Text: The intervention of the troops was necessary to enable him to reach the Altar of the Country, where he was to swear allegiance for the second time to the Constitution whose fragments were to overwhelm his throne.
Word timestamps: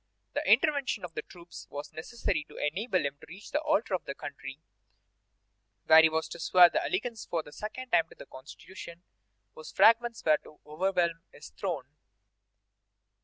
The 0.33 0.41
intervention 0.51 1.05
of 1.05 1.13
the 1.13 1.21
troops 1.21 1.67
was 1.69 1.93
necessary 1.93 2.43
to 2.49 2.57
enable 2.57 3.05
him 3.05 3.19
to 3.19 3.27
reach 3.29 3.51
the 3.51 3.59
Altar 3.61 3.93
of 3.93 4.03
the 4.05 4.15
Country, 4.15 4.59
where 5.85 6.01
he 6.01 6.09
was 6.09 6.27
to 6.29 6.39
swear 6.39 6.71
allegiance 6.83 7.23
for 7.23 7.43
the 7.43 7.51
second 7.51 7.91
time 7.91 8.07
to 8.09 8.15
the 8.15 8.25
Constitution 8.25 9.03
whose 9.53 9.71
fragments 9.71 10.25
were 10.25 10.37
to 10.37 10.59
overwhelm 10.65 11.21
his 11.31 11.49
throne. 11.51 11.85